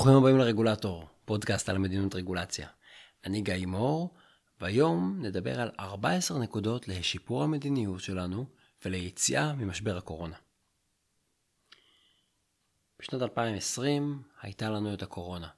[0.00, 2.68] ברוכים הבאים לרגולטור, פודקאסט על מדיניות רגולציה.
[3.24, 4.14] אני גיא מור,
[4.60, 8.46] והיום נדבר על 14 נקודות לשיפור המדיניות שלנו
[8.84, 10.36] וליציאה ממשבר הקורונה.
[12.98, 15.48] בשנת 2020 הייתה לנו את הקורונה.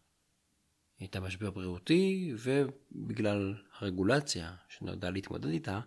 [0.99, 5.81] הייתה משבר בריאותי, ובגלל הרגולציה שנועדה להתמודד איתה,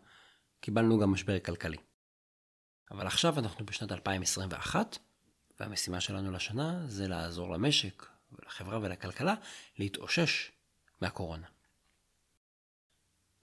[0.59, 1.77] קיבלנו גם משבר כלכלי.
[2.91, 4.98] אבל עכשיו אנחנו בשנת 2021,
[5.59, 9.34] והמשימה שלנו לשנה זה לעזור למשק ולחברה ולכלכלה
[9.77, 10.52] להתאושש
[11.02, 11.48] מהקורונה.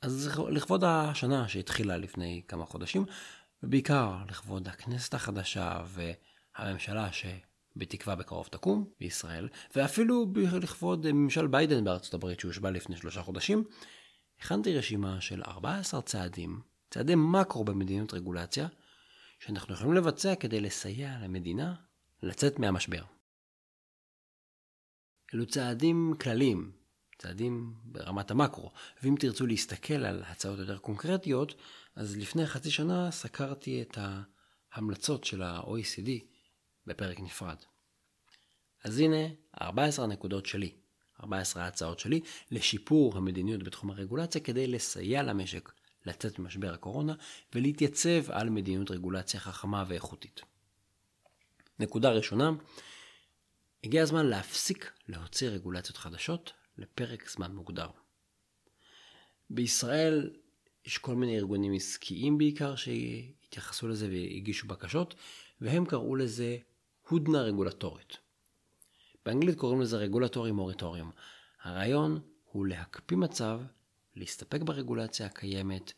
[0.03, 3.05] אז לכבוד השנה שהתחילה לפני כמה חודשים,
[3.63, 5.83] ובעיקר לכבוד הכנסת החדשה
[6.59, 10.33] והממשלה שבתקווה בקרוב תקום בישראל, ואפילו
[10.63, 13.65] לכבוד ממשל ביידן בארצות הברית שהושבע לפני שלושה חודשים,
[14.41, 18.67] הכנתי רשימה של 14 צעדים, צעדי מקרו במדיניות רגולציה,
[19.39, 21.75] שאנחנו יכולים לבצע כדי לסייע למדינה
[22.23, 23.03] לצאת מהמשבר.
[25.35, 26.73] אלו צעדים כלליים,
[27.19, 28.71] צעדים ברמת המקרו,
[29.03, 31.55] ואם תרצו להסתכל על הצעות יותר קונקרטיות,
[31.97, 33.99] אז לפני חצי שנה סקרתי את
[34.73, 36.09] ההמלצות של ה-OECD
[36.87, 37.57] בפרק נפרד.
[38.85, 39.29] אז הנה
[39.63, 40.73] 14 הנקודות שלי,
[41.23, 45.73] 14 ההצעות שלי לשיפור המדיניות בתחום הרגולציה כדי לסייע למשק
[46.07, 47.15] לצאת ממשבר הקורונה
[47.55, 50.41] ולהתייצב על מדיניות רגולציה חכמה ואיכותית.
[51.79, 52.51] נקודה ראשונה,
[53.85, 57.91] הגיע הזמן להפסיק להוציא רגולציות חדשות לפרק זמן מוגדר.
[59.51, 60.31] בישראל
[60.85, 65.15] יש כל מיני ארגונים עסקיים בעיקר שהתייחסו לזה והגישו בקשות,
[65.61, 66.59] והם קראו לזה
[67.09, 68.19] הודנה רגולטורית.
[69.27, 71.11] באנגלית קוראים לזה רגולטורי מוריטוריום.
[71.63, 73.61] הרעיון הוא להקפיא מצב,
[74.17, 75.93] להסתפק ברגולציה הקיימת,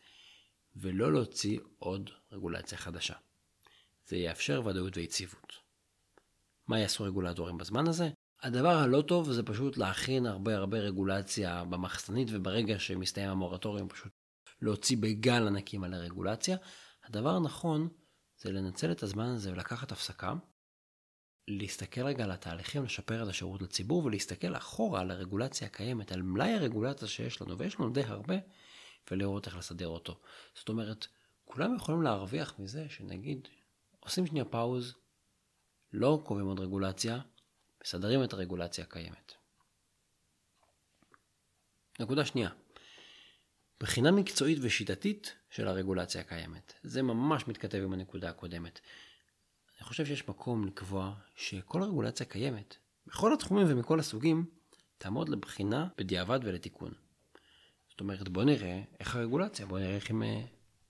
[0.76, 3.14] ולא להוציא עוד רגולציה חדשה.
[4.06, 5.63] זה יאפשר ודאות ויציבות.
[6.66, 8.10] מה יעשו רגולטורים בזמן הזה?
[8.42, 14.12] הדבר הלא טוב זה פשוט להכין הרבה הרבה רגולציה במחסנית, וברגע שמסתיים המורטוריום פשוט
[14.62, 16.56] להוציא בגל ענקי מלא רגולציה.
[17.04, 17.88] הדבר הנכון
[18.36, 20.34] זה לנצל את הזמן הזה ולקחת הפסקה,
[21.48, 26.52] להסתכל רגע על התהליכים, לשפר את השירות לציבור ולהסתכל אחורה על הרגולציה הקיימת, על מלאי
[26.52, 28.34] הרגולציה שיש לנו, ויש לנו די הרבה,
[29.10, 30.20] ולראות איך לסדר אותו.
[30.54, 31.06] זאת אומרת,
[31.44, 33.48] כולם יכולים להרוויח מזה שנגיד
[34.00, 34.94] עושים שנייה פאוז,
[35.96, 37.20] לא קובעים עוד רגולציה,
[37.84, 39.32] מסדרים את הרגולציה הקיימת.
[42.00, 42.50] נקודה שנייה,
[43.80, 46.72] בחינה מקצועית ושיטתית של הרגולציה הקיימת.
[46.82, 48.80] זה ממש מתכתב עם הנקודה הקודמת.
[49.76, 52.76] אני חושב שיש מקום לקבוע שכל רגולציה קיימת,
[53.06, 54.46] בכל התחומים ומכל הסוגים,
[54.98, 56.92] תעמוד לבחינה בדיעבד ולתיקון.
[57.90, 60.42] זאת אומרת, בוא נראה איך הרגולציה, בוא נראה איך היא,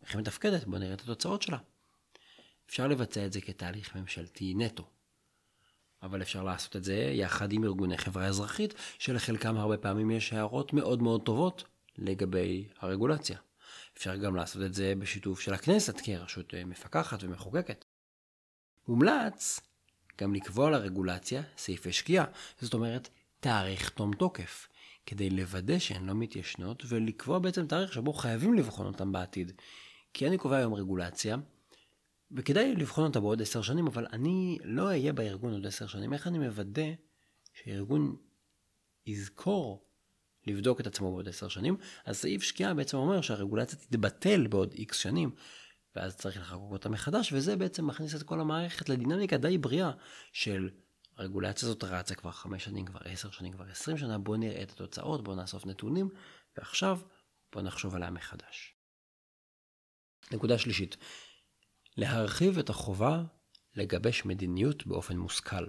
[0.03, 1.59] איך היא מתפקדת, בוא נראה את התוצאות שלה.
[2.67, 4.94] אפשר לבצע את זה כתהליך ממשלתי נטו.
[6.05, 10.73] אבל אפשר לעשות את זה יחד עם ארגוני חברה אזרחית, שלחלקם הרבה פעמים יש הערות
[10.73, 11.65] מאוד מאוד טובות
[11.99, 13.39] לגבי הרגולציה.
[13.97, 17.85] אפשר גם לעשות את זה בשיתוף של הכנסת כרשות מפקחת ומחוקקת.
[18.89, 19.61] מומלץ
[20.21, 22.25] גם לקבוע לרגולציה סעיפי שקיעה,
[22.61, 23.09] זאת אומרת
[23.41, 24.69] תאריך תום תוקף,
[25.07, 29.53] כדי לוודא שהן לא מתיישנות ולקבוע בעצם תאריך שבו חייבים לבחון אותן בעתיד.
[30.15, 31.37] כי אני קובע היום רגולציה,
[32.35, 36.13] וכדאי לבחון אותה בעוד עשר שנים, אבל אני לא אהיה בארגון עוד עשר שנים.
[36.13, 36.93] איך אני מוודא
[37.53, 38.17] שהארגון
[39.07, 39.89] יזכור
[40.47, 41.77] לבדוק את עצמו בעוד עשר שנים?
[42.05, 45.31] אז סעיף שקיעה בעצם אומר שהרגולציה תתבטל בעוד איקס שנים,
[45.97, 49.91] ואז צריך לחקוק אותה מחדש, וזה בעצם מכניס את כל המערכת לדינמיקה די בריאה
[50.33, 50.71] של
[51.17, 54.71] הרגולציה הזאת רצה כבר חמש שנים, כבר עשר שנים, כבר עשרים שנה, בואו נראה את
[54.71, 56.09] התוצאות, בואו נאסוף נתונים,
[56.57, 57.01] ועכשיו
[57.53, 58.75] בואו נחשוב עליה מחדש.
[60.33, 60.97] נקודה שלישית,
[61.97, 63.23] להרחיב את החובה
[63.77, 65.67] לגבש מדיניות באופן מושכל.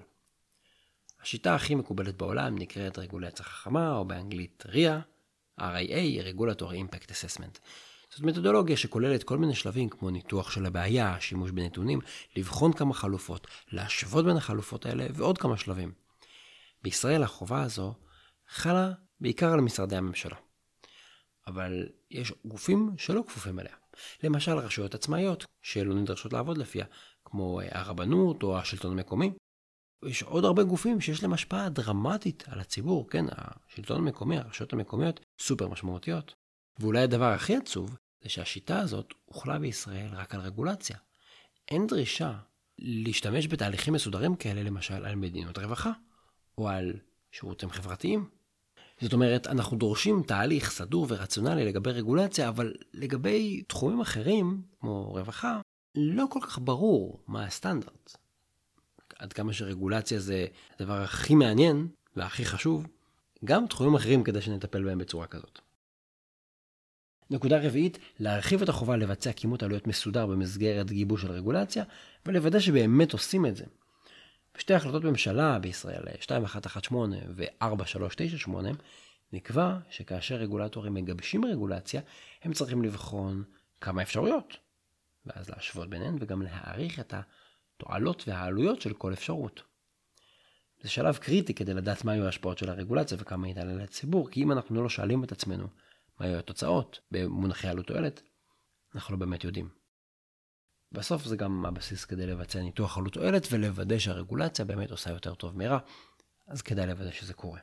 [1.22, 7.60] השיטה הכי מקובלת בעולם נקראת רגולציה חכמה, או באנגלית RIA, RIA, Regulatory Impact Assessment.
[8.10, 12.00] זאת מתודולוגיה שכוללת כל מיני שלבים כמו ניתוח של הבעיה, שימוש בנתונים,
[12.36, 15.92] לבחון כמה חלופות, להשוות בין החלופות האלה ועוד כמה שלבים.
[16.84, 17.94] בישראל החובה הזו
[18.48, 20.36] חלה בעיקר על משרדי הממשלה.
[21.48, 23.76] אבל יש גופים שלא כפופים אליה.
[24.24, 26.86] למשל רשויות עצמאיות שלא נדרשות לעבוד לפיה,
[27.26, 29.32] כמו אה, הרבנות או השלטון המקומי.
[30.06, 35.20] יש עוד הרבה גופים שיש להם השפעה דרמטית על הציבור, כן, השלטון המקומי, הרשויות המקומיות,
[35.40, 36.34] סופר משמעותיות.
[36.80, 40.98] ואולי הדבר הכי עצוב, זה שהשיטה הזאת הוחלה בישראל רק על רגולציה.
[41.68, 42.34] אין דרישה
[42.80, 45.92] להשתמש בתהליכים מסודרים כאלה, למשל על מדינות רווחה,
[46.58, 46.94] או על
[47.32, 48.30] שירותים חברתיים.
[49.02, 55.62] זאת אומרת, אנחנו דורשים תהליך סדור ורציונלי לגבי רגולציה, אבל לגבי תחומים אחרים, כמו רווחה,
[55.96, 58.18] לא כל כך ברור מה הסטנדרט.
[59.20, 60.46] עד כמה שרגולציה זה
[60.76, 62.88] הדבר הכי מעניין והכי חשוב,
[63.46, 65.60] גם תחומים אחרים כדי שנטפל בהם בצורה כזאת.
[67.30, 71.84] נקודה רביעית, להרחיב את החובה לבצע כימות עלויות מסודר במסגרת גיבוש של רגולציה,
[72.26, 73.66] ולוודא שבאמת עושים את זה.
[74.58, 78.76] בשתי החלטות ממשלה בישראל, 2118 ו-4398,
[79.34, 82.02] נקבע שכאשר רגולטורים מגבשים רגולציה,
[82.44, 83.44] הם צריכים לבחון
[83.82, 84.58] כמה אפשרויות,
[85.26, 89.64] ואז להשוות ביניהן וגם להעריך את התועלות והעלויות של כל אפשרות.
[90.82, 94.44] זה שלב קריטי כדי לדעת מה היו ההשפעות של הרגולציה וכמה היא תעלה לציבור, כי
[94.44, 95.68] אם אנחנו לא שואלים את עצמנו
[96.20, 98.22] מה היו התוצאות במונחי עלות תועלת,
[98.96, 99.85] אנחנו לא באמת יודעים.
[100.96, 105.58] בסוף זה גם הבסיס כדי לבצע ניתוח עלות תועלת ולוודא שהרגולציה באמת עושה יותר טוב
[105.58, 105.80] מרע,
[106.48, 107.60] אז כדאי לוודא שזה קורה.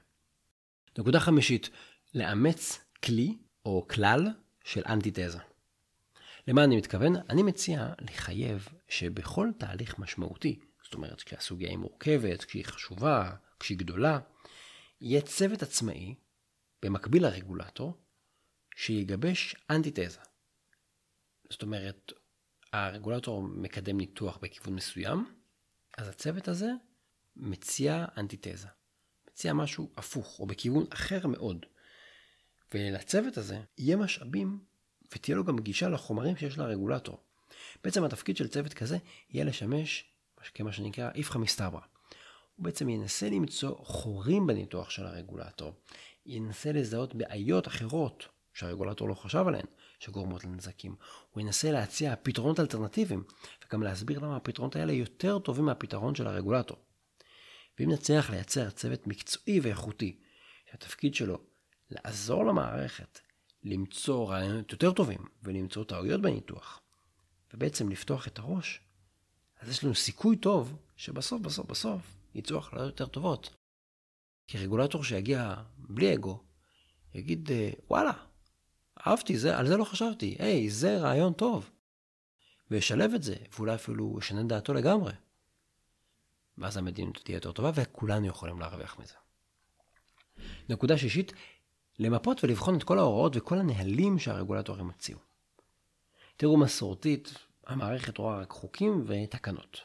[0.99, 1.71] נקודה חמישית,
[2.15, 4.29] לאמץ כלי או כלל
[4.65, 5.39] של אנטיתזה.
[6.49, 7.17] למה אני מתכוון?
[7.31, 13.31] אני מציע לחייב שבכל תהליך משמעותי, זאת אומרת כשהסוגיה היא מורכבת, כשהיא חשובה,
[13.61, 14.19] כשהיא גדולה,
[15.01, 16.15] יהיה צוות עצמאי,
[16.83, 17.99] במקביל לרגולטור,
[18.77, 20.21] שיגבש אנטיתזה.
[21.51, 22.13] זאת אומרת,
[22.73, 25.35] הרגולטור מקדם ניתוח בכיוון מסוים,
[25.99, 26.71] אז הצוות הזה
[27.37, 28.69] מציע אנטיתזה.
[29.31, 31.67] מציע משהו הפוך, או בכיוון אחר מאוד.
[32.75, 34.65] ולצוות הזה יהיה משאבים,
[35.15, 37.25] ותהיה לו גם גישה לחומרים שיש לרגולטור.
[37.85, 38.99] בעצם התפקיד של צוות כזה
[39.31, 40.05] יהיה לשמש
[40.55, 41.81] כמה שנקרא איפכא מסתברא.
[42.57, 45.73] הוא בעצם ינסה למצוא חורים בניתוח של הרגולטור,
[46.27, 49.67] ינסה לזהות בעיות אחרות שהרגולטור לא חשב עליהן,
[50.03, 50.95] שגורמות לנזקים.
[51.31, 53.25] הוא ינסה להציע פתרונות אלטרנטיביים,
[53.67, 56.79] וגם להסביר למה הפתרונות האלה יותר טובים מהפתרון של הרגולטור.
[57.79, 60.19] ואם נצליח לייצר צוות מקצועי ואיכותי,
[60.71, 61.39] שהתפקיד שלו
[61.91, 63.21] לעזור למערכת
[63.63, 66.81] למצוא רעיונות יותר טובים ולמצוא טעויות בניתוח,
[67.55, 68.81] ובעצם לפתוח את הראש,
[69.61, 72.03] אז יש לנו סיכוי טוב שבסוף בסוף בסוף
[72.35, 73.57] יצאו החלטות יותר טובות.
[74.47, 76.43] כי רגולטור שיגיע בלי אגו,
[77.15, 77.51] יגיד
[77.91, 78.13] וואלה,
[79.07, 81.71] אהבתי, זה, על זה לא חשבתי, היי, זה רעיון טוב.
[82.71, 85.13] וישלב את זה, ואולי אפילו ישנה דעתו לגמרי.
[86.59, 89.15] ואז המדיניות תהיה יותר טובה וכולנו יכולים להרוויח מזה.
[90.69, 91.33] נקודה שישית,
[91.99, 95.19] למפות ולבחון את כל ההוראות וכל הנהלים שהרגולטורים הציעו.
[96.37, 97.35] תראו, מסורתית,
[97.67, 99.81] המערכת רואה רק חוקים ותקנות.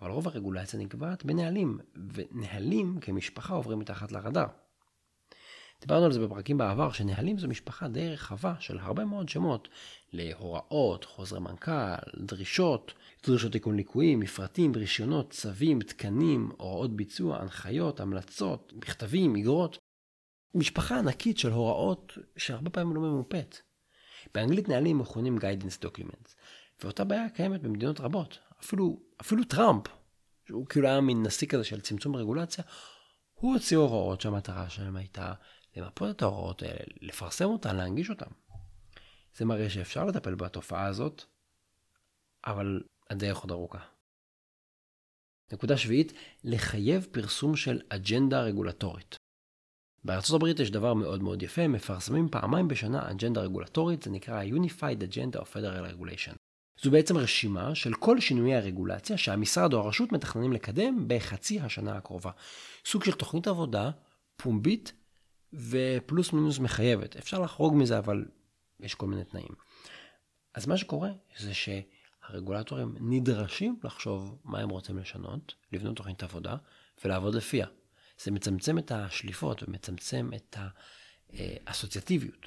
[0.00, 1.78] אבל רוב הרגולציה נקבעת בנהלים,
[2.12, 4.46] ונהלים כמשפחה עוברים מתחת לרדאר.
[5.82, 9.68] דיברנו על זה בפרקים בעבר, שנהלים זו משפחה די רחבה של הרבה מאוד שמות
[10.12, 12.92] להוראות, חוזרי מנכ"ל, דרישות,
[13.26, 19.78] דרישות תיקון ליקויים, מפרטים, רישיונות, צווים, תקנים, הוראות ביצוע, הנחיות, המלצות, מכתבים, אגרות.
[20.54, 23.56] משפחה ענקית של הוראות שהרבה פעמים לא ממופת.
[24.34, 26.34] באנגלית נהלים מכונים guidance documents,
[26.82, 28.38] ואותה בעיה קיימת במדינות רבות.
[28.60, 29.82] אפילו, אפילו טראמפ,
[30.48, 32.64] שהוא כאילו היה מין נשיא כזה של צמצום רגולציה,
[33.34, 35.32] הוא הוציא הוראות שהמטרה שלהם הייתה
[35.76, 38.30] למפות את ההוראות האלה, לפרסם אותן, להנגיש אותן.
[39.36, 41.24] זה מראה שאפשר לטפל בתופעה הזאת,
[42.46, 43.78] אבל הדרך עוד ארוכה.
[45.52, 46.12] נקודה שביעית,
[46.44, 49.16] לחייב פרסום של אג'נדה רגולטורית.
[50.04, 55.02] בארצות הברית יש דבר מאוד מאוד יפה, מפרסמים פעמיים בשנה אג'נדה רגולטורית, זה נקרא Unified
[55.12, 56.34] Agenda of Federal Regulation.
[56.82, 62.30] זו בעצם רשימה של כל שינויי הרגולציה שהמשרד או הרשות מתכננים לקדם בחצי השנה הקרובה.
[62.84, 63.90] סוג של תוכנית עבודה
[64.36, 64.92] פומבית
[65.52, 67.16] ופלוס מינוס מחייבת.
[67.16, 68.24] אפשר לחרוג מזה, אבל
[68.80, 69.54] יש כל מיני תנאים.
[70.54, 76.56] אז מה שקורה זה שהרגולטורים נדרשים לחשוב מה הם רוצים לשנות, לבנות תוכנית עבודה
[77.04, 77.66] ולעבוד לפיה.
[78.22, 80.56] זה מצמצם את השליפות ומצמצם את
[81.66, 82.46] האסוציאטיביות.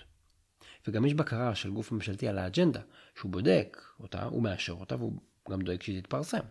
[0.88, 2.82] וגם יש בקרה של גוף ממשלתי על האג'נדה,
[3.20, 6.46] שהוא בודק אותה, הוא מאשר אותה והוא גם דואג שהיא תתפרסם.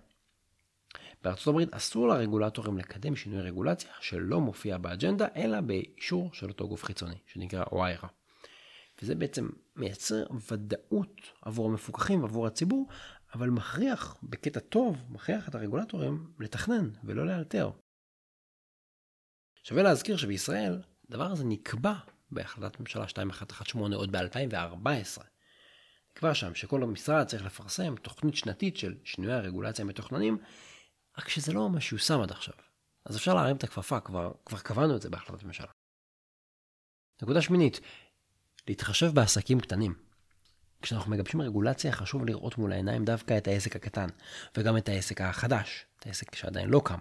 [1.25, 6.85] בארצות הברית אסור לרגולטורים לקדם שינוי רגולציה שלא מופיע באג'נדה, אלא באישור של אותו גוף
[6.85, 8.07] חיצוני, שנקרא OIRA.
[9.03, 12.89] וזה בעצם מייצר ודאות עבור המפוקחים ועבור הציבור,
[13.35, 17.71] אבל מכריח, בקטע טוב, מכריח את הרגולטורים לתכנן ולא לאלתר.
[19.63, 21.95] שווה להזכיר שבישראל, הדבר הזה נקבע
[22.31, 25.23] בהחלטת ממשלה 2118 עוד ב-2014.
[26.13, 30.39] נקבע שם שכל המשרד צריך לפרסם תוכנית שנתית של שינויי הרגולציה המתוכננים
[31.19, 32.55] רק שזה לא ממש יושם עד עכשיו.
[33.05, 35.67] אז אפשר להרים את הכפפה, כבר, כבר קבענו את זה בהחלטת ממשלה.
[37.23, 37.81] נקודה שמינית,
[38.69, 39.95] להתחשב בעסקים קטנים.
[40.83, 44.09] כשאנחנו מגבשים רגולציה חשוב לראות מול העיניים דווקא את העסק הקטן,
[44.57, 46.99] וגם את העסק החדש, את העסק שעדיין לא קם.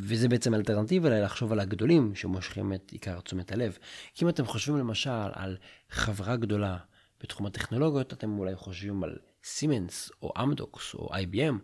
[0.00, 3.78] וזה בעצם אלטרנטיבה לחשוב על הגדולים שמושכים את עיקר תשומת הלב.
[4.14, 5.56] כי אם אתם חושבים למשל על
[5.90, 6.78] חברה גדולה
[7.20, 11.54] בתחום הטכנולוגיות, אתם אולי חושבים על סימנס או אמדוקס או IBM,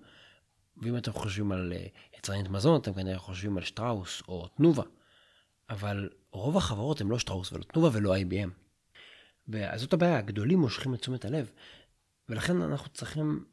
[0.82, 1.86] ואם אתם חושבים על אה,
[2.18, 4.82] יצרנית מזון, אתם כנראה חושבים על שטראוס או תנובה.
[5.70, 8.50] אבל רוב החברות הן לא שטראוס ולא תנובה ולא IBM.
[9.48, 11.50] ואז זאת הבעיה, הגדולים מושכים את תשומת הלב,
[12.28, 13.44] ולכן אנחנו צריכים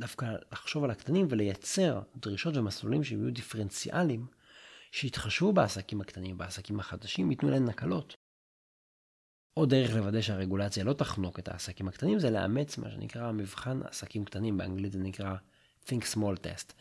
[0.00, 4.26] דווקא לחשוב על הקטנים ולייצר דרישות ומסלולים שיהיו דיפרנציאליים,
[4.92, 8.14] שיתחשבו בעסקים הקטנים, בעסקים החדשים, ייתנו להם נקלות.
[9.54, 14.24] עוד דרך לוודא שהרגולציה לא תחנוק את העסקים הקטנים זה לאמץ מה שנקרא מבחן עסקים
[14.24, 15.34] קטנים, באנגלית זה נקרא
[15.86, 16.72] think small test.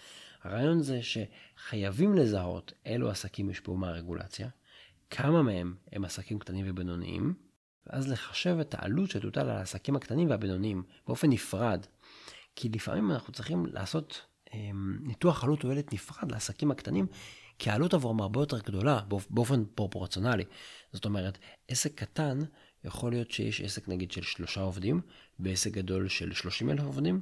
[0.44, 4.50] הרעיון זה שחייבים לזהות אילו עסקים יושפעו מהרגולציה,
[5.10, 7.34] כמה מהם הם עסקים קטנים ובינוניים,
[7.88, 11.86] ואז לחשב את העלות שתוטל על העסקים הקטנים והבינוניים באופן נפרד.
[12.56, 14.22] כי לפעמים אנחנו צריכים לעשות
[14.54, 17.08] אמ, ניתוח עלות תועלת נפרד לעסקים הקטנים,
[17.60, 20.44] כי העלות עבורם הרבה יותר גדולה באופן פרופורציונלי.
[20.94, 21.38] זאת אומרת,
[21.68, 22.40] עסק קטן,
[22.84, 25.02] יכול להיות שיש עסק נגיד של שלושה עובדים,
[25.40, 27.22] ועסק גדול של 30 אלף עובדים,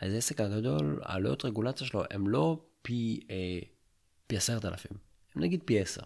[0.00, 3.58] אז העסק הגדול, העלויות רגולציה שלו הם לא פי, אה,
[4.26, 4.98] פי עשרת אלפים,
[5.34, 6.02] הם נגיד פי עשר.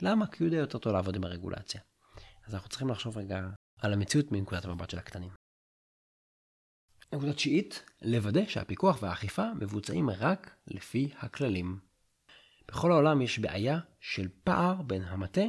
[0.00, 0.26] למה?
[0.26, 1.80] כי הוא יודע יותר טוב לעבוד עם הרגולציה.
[2.46, 3.48] אז אנחנו צריכים לחשוב רגע
[3.80, 5.30] על המציאות מנקודת המבט של הקטנים.
[7.12, 11.78] נקודה תשיעית, לוודא שהפיקוח והאכיפה מבוצעים רק לפי הכללים.
[12.68, 15.44] בכל העולם יש בעיה של פער בין המטה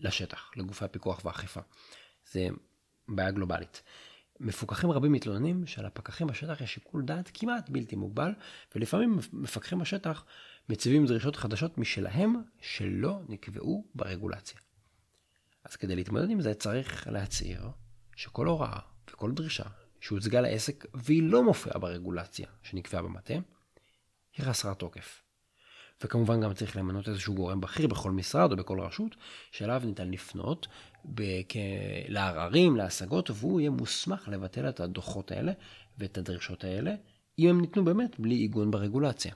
[0.00, 1.60] לשטח, לגופי הפיקוח והאכיפה.
[2.32, 2.48] זה
[3.08, 3.82] בעיה גלובלית.
[4.40, 8.32] מפוקחים רבים מתלוננים שעל הפקחים בשטח יש שיקול דעת כמעט בלתי מוגבל,
[8.74, 10.24] ולפעמים מפקחים בשטח
[10.68, 14.60] מציבים דרישות חדשות משלהם שלא נקבעו ברגולציה.
[15.64, 17.68] אז כדי להתמודד עם זה צריך להצהיר
[18.16, 18.78] שכל הוראה
[19.10, 19.64] וכל דרישה
[20.00, 23.34] שהוצגה לעסק והיא לא מופיעה ברגולציה שנקבעה במטה,
[24.36, 25.22] היא חסרת תוקף.
[26.02, 29.16] וכמובן גם צריך למנות איזשהו גורם בכיר בכל משרד או בכל רשות,
[29.50, 30.66] שאליו ניתן לפנות
[31.04, 31.56] בכ...
[32.08, 35.52] לערערים, להשגות, והוא יהיה מוסמך לבטל את הדוחות האלה
[35.98, 36.94] ואת הדרישות האלה,
[37.38, 39.34] אם הם ניתנו באמת בלי עיגון ברגולציה.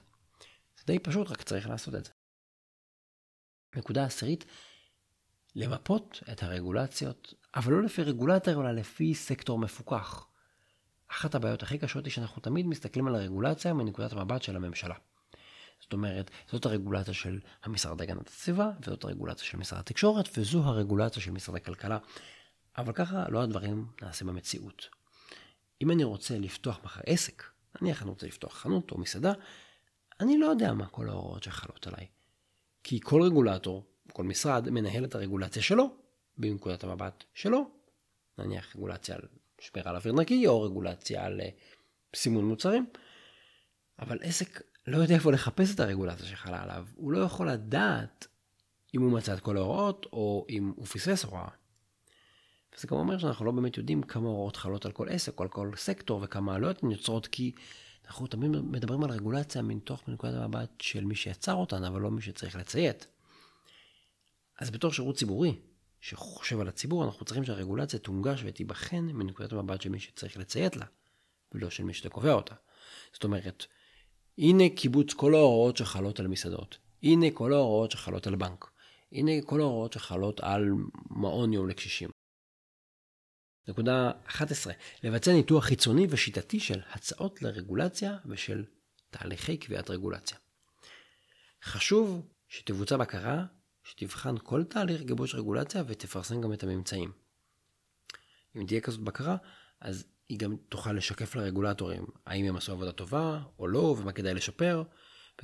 [0.77, 2.11] זה די פשוט, רק צריך לעשות את זה.
[3.75, 4.45] נקודה עשירית,
[5.55, 10.27] למפות את הרגולציות, אבל לא לפי רגולטור, אלא לפי סקטור מפוקח.
[11.11, 14.95] אחת הבעיות הכי קשות היא שאנחנו תמיד מסתכלים על הרגולציה מנקודת המבט של הממשלה.
[15.89, 21.21] זאת אומרת, זאת הרגולציה של המשרד להגנת הסביבה, וזאת הרגולציה של משרד התקשורת, וזו הרגולציה
[21.21, 21.97] של משרד הכלכלה.
[22.77, 24.89] אבל ככה לא הדברים נעשים במציאות.
[25.81, 27.43] אם אני רוצה לפתוח מחר עסק,
[27.81, 29.33] נניח אני רוצה לפתוח חנות או מסעדה,
[30.19, 32.07] אני לא יודע מה כל ההוראות שחלות עליי.
[32.83, 35.95] כי כל רגולטור, כל משרד, מנהל את הרגולציה שלו,
[36.37, 37.69] בנקודת המבט שלו.
[38.37, 39.21] נניח רגולציה על
[39.59, 41.49] שמירה על אוויר נקי, או רגולציה על אה,
[42.15, 42.85] סימון מוצרים.
[43.99, 46.85] אבל עסק לא יודע איפה לחפש את הרגולציה שחלה עליו.
[46.95, 48.27] הוא לא יכול לדעת
[48.95, 51.47] אם הוא מצא את כל ההוראות, או אם הוא פספס הוראה.
[52.75, 55.49] וזה גם אומר שאנחנו לא באמת יודעים כמה הוראות חלות על כל עסק או על
[55.49, 57.51] כל סקטור וכמה עלויות הן יוצרות, כי
[58.07, 62.21] אנחנו תמיד מדברים על רגולציה מתוך מנקודת המבט של מי שיצר אותן, אבל לא מי
[62.21, 63.07] שצריך לציית.
[64.59, 65.59] אז בתור שירות ציבורי,
[66.01, 70.85] שחושב על הציבור, אנחנו צריכים שהרגולציה תונגש ותיבחן מנקודת המבט של מי שצריך לציית לה,
[71.51, 72.55] ולא של מי שקובע אותה.
[73.13, 73.65] זאת אומרת,
[74.39, 76.77] הנה קיבוץ כל ההוראות שחלות על מסעדות.
[77.03, 78.71] הנה כל ההוראות שחלות על בנק.
[79.11, 80.69] הנה כל ההוראות שחלות על
[81.09, 82.09] מעון יום לקשישים.
[83.67, 84.73] נקודה 11.
[85.03, 88.65] לבצע ניתוח חיצוני ושיטתי של הצעות לרגולציה ושל
[89.09, 90.37] תהליכי קביעת רגולציה.
[91.63, 93.45] חשוב שתבוצע בקרה
[93.83, 97.11] שתבחן כל תהליך גיבוש רגולציה ותפרסם גם את הממצאים.
[98.55, 99.37] אם תהיה כזאת בקרה,
[99.79, 104.33] אז היא גם תוכל לשקף לרגולטורים האם הם עשו עבודה טובה או לא, ומה כדאי
[104.33, 104.83] לשפר,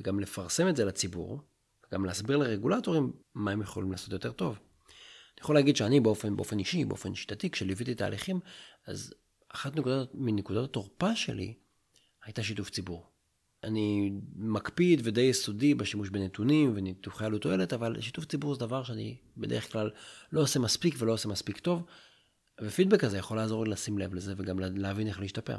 [0.00, 1.40] וגם לפרסם את זה לציבור,
[1.86, 4.54] וגם להסביר לרגולטורים מה הם יכולים לעשות יותר טוב.
[4.54, 8.40] אני יכול להגיד שאני באופן, באופן אישי, באופן שיטתי, כשליוויתי תהליכים,
[8.86, 9.14] אז
[9.48, 11.54] אחת נקודות, מנקודות התורפה שלי
[12.24, 13.06] הייתה שיתוף ציבור.
[13.64, 19.16] אני מקפיד ודי יסודי בשימוש בנתונים וניתוחי עלות תועלת, אבל שיתוף ציבור זה דבר שאני
[19.36, 19.90] בדרך כלל
[20.32, 21.82] לא עושה מספיק ולא עושה מספיק טוב,
[22.60, 25.58] ופידבק הזה יכול לעזור לי לשים לב לזה וגם להבין איך להשתפר.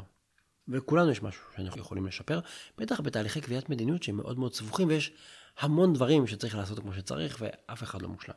[0.68, 2.40] ולכולנו יש משהו שאנחנו יכולים לשפר,
[2.78, 5.14] בטח בתהליכי קביעת מדיניות שהם מאוד מאוד סבוכים ויש
[5.60, 8.36] המון דברים שצריך לעשות כמו שצריך ואף אחד לא מושלם.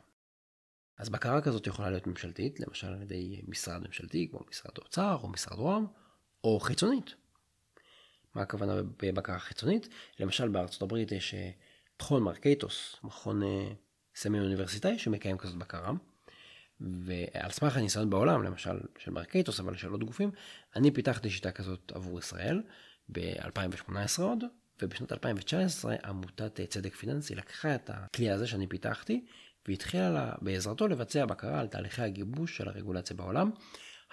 [0.97, 5.27] אז בקרה כזאת יכולה להיות ממשלתית, למשל על ידי משרד ממשלתי כמו משרד האוצר או
[5.27, 5.85] משרד רוה"מ,
[6.43, 7.15] או חיצונית.
[8.35, 9.89] מה הכוונה בבקרה חיצונית?
[10.19, 11.51] למשל בארצות הברית יש אה,
[12.01, 13.73] מכון Mercatus, מכון אה,
[14.15, 15.91] סמי אוניברסיטאי שמקיים כזאת בקרה.
[16.81, 20.31] ועל סמך הניסיון בעולם, למשל של Mercatus, אבל של עוד גופים,
[20.75, 22.61] אני פיתחתי שיטה כזאת עבור ישראל
[23.11, 24.43] ב-2018 עוד,
[24.81, 29.25] ובשנת 2019 עמותת צדק פיננסי לקחה את הכלי הזה שאני פיתחתי,
[29.67, 33.51] והתחילה לה, בעזרתו לבצע בקרה על תהליכי הגיבוש של הרגולציה בעולם.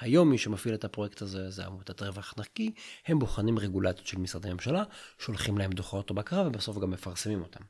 [0.01, 2.73] היום מי שמפעיל את הפרויקט הזה זה עמותת רווח נקי,
[3.07, 4.83] הם בוחנים רגולציות של משרדי ממשלה,
[5.19, 7.61] שולחים להם דוחות או בקרה ובסוף גם מפרסמים אותם.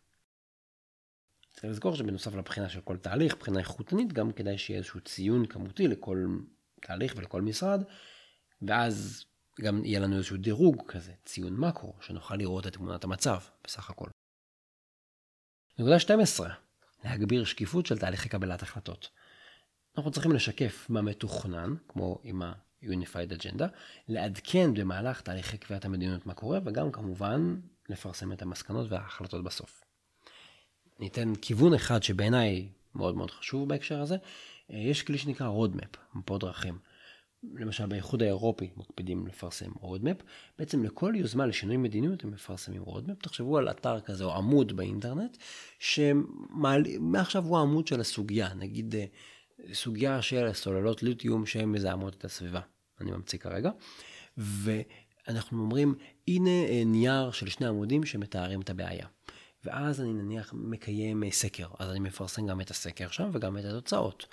[1.60, 5.88] צריך לזכור שבנוסף לבחינה של כל תהליך, בחינה איכותנית, גם כדאי שיהיה איזשהו ציון כמותי
[5.88, 6.38] לכל
[6.80, 7.82] תהליך ולכל משרד,
[8.62, 9.24] ואז
[9.60, 14.06] גם יהיה לנו איזשהו דירוג כזה, ציון מקרו, שנוכל לראות את תמונת המצב בסך הכל.
[15.78, 16.54] נקודה 12,
[17.04, 19.10] להגביר שקיפות של תהליכי קבלת החלטות.
[19.96, 23.64] אנחנו צריכים לשקף מה מתוכנן, כמו עם ה-Unified Agenda,
[24.08, 29.87] לעדכן במהלך תהליכי קביעת המדיניות מה קורה, וגם כמובן לפרסם את המסקנות וההחלטות בסוף.
[30.98, 34.16] ניתן כיוון אחד שבעיניי מאוד מאוד חשוב בהקשר הזה,
[34.70, 36.78] יש כלי שנקרא Roadmap, מפות דרכים.
[37.54, 40.22] למשל באיחוד האירופי מקפידים לפרסם roadmap,
[40.58, 45.36] בעצם לכל יוזמה לשינוי מדיניות הם מפרסמים roadmap, תחשבו על אתר כזה או עמוד באינטרנט,
[45.78, 49.04] שמעכשיו הוא העמוד של הסוגיה, נגיד אה,
[49.72, 52.60] סוגיה של סוללות ליתיום שהן מזהמות את הסביבה,
[53.00, 53.70] אני ממציא כרגע,
[54.36, 55.94] ואנחנו אומרים
[56.28, 59.06] הנה אה, נייר של שני עמודים שמתארים את הבעיה.
[59.64, 63.64] ואז אני נניח מקיים אה, סקר, אז אני מפרסם גם את הסקר שם וגם את
[63.64, 64.26] התוצאות.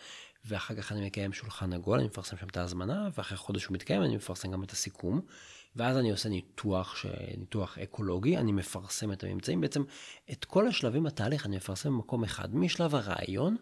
[0.46, 4.04] ואחר כך אני מקיים שולחן עגול, אני מפרסם שם את ההזמנה, ואחרי חודש הוא מתקיים
[4.04, 5.22] אני מפרסם גם את הסיכום.
[5.76, 7.06] ואז אני עושה ניתוח, ש...
[7.38, 9.84] ניתוח אקולוגי, אני מפרסם את הממצאים, בעצם
[10.32, 13.58] את כל השלבים בתהליך אני מפרסם במקום אחד, משלב הרעיון,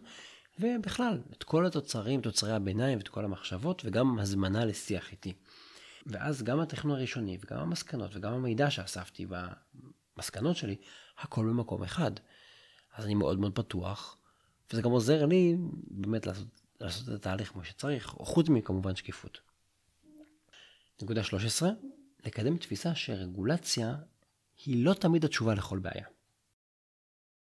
[0.58, 5.32] ובכלל, את כל התוצרים, תוצרי הביניים ואת כל המחשבות, וגם הזמנה לשיח איתי.
[6.06, 9.26] ואז גם התכנון הראשוני, וגם המסקנות, וגם המידע שאספתי
[10.16, 10.76] במסקנות שלי,
[11.18, 12.10] הכל במקום אחד.
[12.94, 14.16] אז אני מאוד מאוד פתוח,
[14.72, 15.56] וזה גם עוזר לי
[15.90, 16.46] באמת לעשות
[16.80, 19.40] לעשות את התהליך כמו שצריך, חוץ מכמובן שקיפות.
[21.02, 21.70] נקודה 13,
[22.24, 23.96] לקדם תפיסה שרגולציה
[24.64, 26.06] היא לא תמיד התשובה לכל בעיה.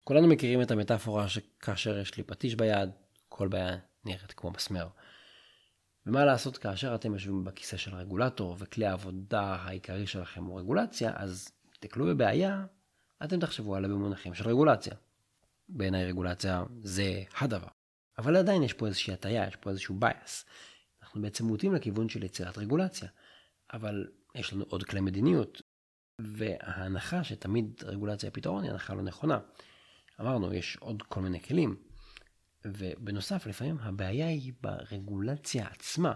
[0.05, 2.91] כולנו מכירים את המטאפורה שכאשר יש לי פטיש ביד,
[3.29, 4.89] כל בעיה נראית כמו מסמר.
[6.07, 11.49] ומה לעשות כאשר אתם יושבים בכיסא של רגולטור וכלי העבודה העיקרי שלכם הוא רגולציה, אז
[11.81, 12.65] תקלו בבעיה,
[13.25, 14.95] אתם תחשבו עליה במונחים של רגולציה.
[15.69, 17.69] בעיניי רגולציה זה הדבר.
[18.19, 20.45] אבל עדיין יש פה איזושהי הטיה, יש פה איזשהו bias.
[21.03, 23.09] אנחנו בעצם מוטים לכיוון של יצירת רגולציה,
[23.73, 25.63] אבל יש לנו עוד כלי מדיניות,
[26.19, 29.39] וההנחה שתמיד רגולציה היא פתרון היא הנחה לא נכונה.
[30.21, 31.77] אמרנו, יש עוד כל מיני כלים,
[32.65, 36.13] ובנוסף, לפעמים הבעיה היא ברגולציה עצמה.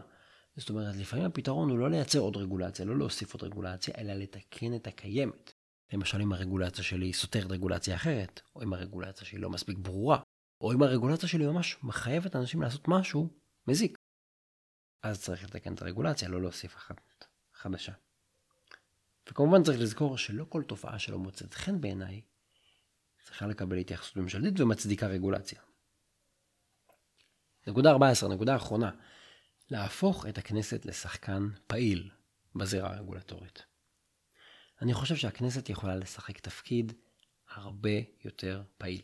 [0.57, 4.75] זאת אומרת, לפעמים הפתרון הוא לא לייצר עוד רגולציה, לא להוסיף עוד רגולציה, אלא לתקן
[4.75, 5.53] את הקיימת.
[5.93, 10.21] למשל, אם הרגולציה שלי סותרת רגולציה אחרת, או אם הרגולציה שלי לא מספיק ברורה,
[10.61, 13.29] או אם הרגולציה שלי ממש מחייבת אנשים לעשות משהו
[13.67, 13.99] מזיק.
[15.03, 17.01] אז צריך לתקן את הרגולציה, לא להוסיף אחת
[17.55, 17.93] חדשה.
[19.29, 22.21] וכמובן צריך לזכור שלא כל תופעה שלא מוצאת חן בעיניי
[23.23, 25.61] צריכה לקבל התייחסות ממשלתית ומצדיקה רגולציה.
[27.67, 28.91] נקודה 14, נקודה אחרונה,
[29.71, 32.11] להפוך את הכנסת לשחקן פעיל
[32.55, 33.72] בזירה הרגולטורית.
[34.83, 36.93] אני חושב שהכנסת יכולה לשחק תפקיד
[37.55, 37.91] הרבה
[38.25, 39.03] יותר פעיל.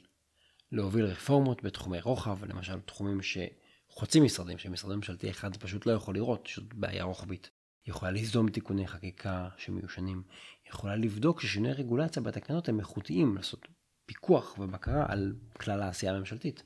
[0.73, 6.41] להוביל רפורמות בתחומי רוחב, למשל תחומים שחוצים משרדים, שמשרד ממשלתי אחד פשוט לא יכול לראות,
[6.45, 7.51] פשוט בעיה רוחבית.
[7.87, 10.23] יכולה ליזום תיקוני חקיקה שמיושנים,
[10.69, 13.69] יכולה לבדוק ששינוי רגולציה בתקנות הם איכותיים, לעשות
[14.07, 16.63] פיקוח ובקרה על כלל העשייה הממשלתית.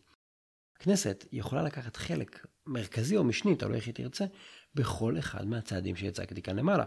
[0.76, 4.24] הכנסת יכולה לקחת חלק מרכזי או משני, תלוי איך היא תרצה,
[4.74, 6.84] בכל אחד מהצעדים שהצגתי כאן למעלה.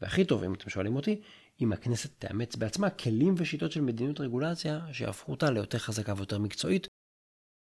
[0.00, 1.20] והכי טוב, אם אתם שואלים אותי,
[1.60, 6.86] אם הכנסת תאמץ בעצמה כלים ושיטות של מדיניות רגולציה שיהפכו אותה ליותר חזקה ויותר מקצועית.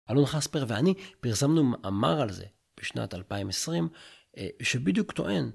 [0.10, 2.46] אלון חספר ואני פרסמנו מאמר על זה
[2.80, 3.90] בשנת 2020,
[4.38, 5.52] אה, שבדיוק טוען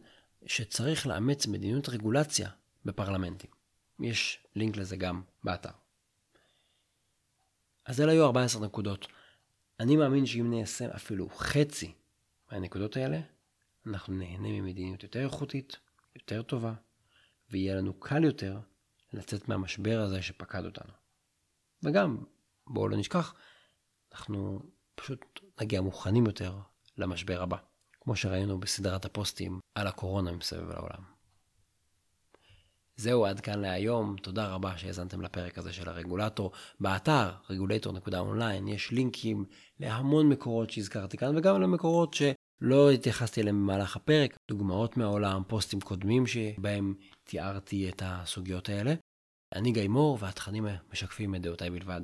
[0.47, 2.49] שצריך לאמץ מדיניות רגולציה
[2.85, 3.51] בפרלמנטים.
[4.01, 5.71] יש לינק לזה גם באתר.
[7.87, 9.07] אז אלה היו 14 נקודות.
[9.81, 11.93] אני מאמין שאם ניישם אפילו חצי
[12.53, 13.21] מהנקודות האלה,
[13.87, 15.77] אנחנו נהנה ממדיניות יותר איכותית,
[16.17, 16.73] יותר טובה,
[17.51, 18.59] ויהיה לנו קל יותר
[19.13, 20.93] לצאת מהמשבר הזה שפקד אותנו.
[21.83, 22.25] וגם,
[22.67, 23.35] בואו לא נשכח,
[24.13, 24.61] אנחנו
[24.95, 26.59] פשוט נגיע מוכנים יותר
[26.99, 27.57] למשבר הבא,
[28.01, 31.21] כמו שראינו בסדרת הפוסטים על הקורונה מסביב לעולם.
[32.97, 36.53] זהו עד כאן להיום, תודה רבה שהאזנתם לפרק הזה של הרגולטור.
[36.81, 39.45] באתר regulator.online יש לינקים
[39.81, 42.15] להמון מקורות שהזכרתי כאן וגם למקורות
[42.61, 46.95] שלא התייחסתי אליהם במהלך הפרק, דוגמאות מהעולם, פוסטים קודמים שבהם
[47.25, 48.95] תיארתי את הסוגיות האלה.
[49.55, 52.01] אני גיא מור והתכנים משקפים את דעותיי בלבד.